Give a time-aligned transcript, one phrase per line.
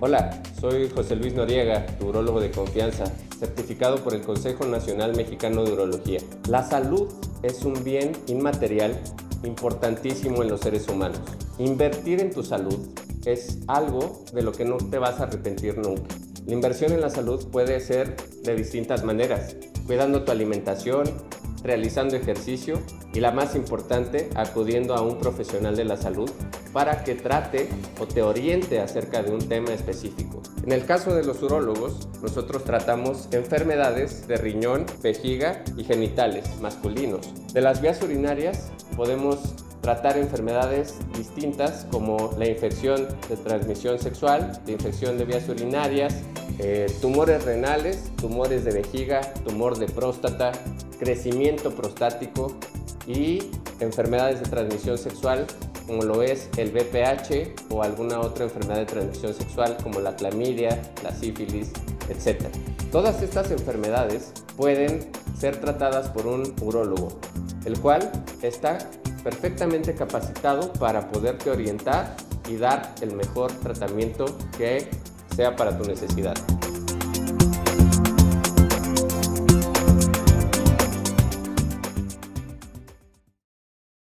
[0.00, 3.06] Hola, soy José Luis Noriega, urólogo de confianza,
[3.36, 6.20] certificado por el Consejo Nacional Mexicano de Urología.
[6.48, 8.96] La salud es un bien inmaterial
[9.42, 11.18] importantísimo en los seres humanos.
[11.58, 12.78] Invertir en tu salud
[13.24, 16.14] es algo de lo que no te vas a arrepentir nunca.
[16.46, 21.10] La inversión en la salud puede ser de distintas maneras, cuidando tu alimentación,
[21.62, 22.80] realizando ejercicio
[23.12, 26.30] y la más importante, acudiendo a un profesional de la salud
[26.72, 27.68] para que trate
[28.00, 30.42] o te oriente acerca de un tema específico.
[30.64, 37.32] En el caso de los urólogos, nosotros tratamos enfermedades de riñón, vejiga y genitales masculinos.
[37.52, 39.38] De las vías urinarias podemos
[39.80, 46.22] tratar enfermedades distintas como la infección de transmisión sexual, la infección de vías urinarias,
[46.58, 50.52] eh, tumores renales, tumores de vejiga, tumor de próstata,
[50.98, 52.54] crecimiento prostático
[53.06, 55.46] y enfermedades de transmisión sexual
[55.88, 60.82] como lo es el VPH o alguna otra enfermedad de transmisión sexual como la clamidia,
[61.02, 61.72] la sífilis,
[62.10, 62.44] etc.
[62.92, 67.18] Todas estas enfermedades pueden ser tratadas por un urólogo,
[67.64, 68.76] el cual está
[69.24, 72.14] perfectamente capacitado para poderte orientar
[72.50, 74.26] y dar el mejor tratamiento
[74.58, 74.88] que
[75.34, 76.34] sea para tu necesidad.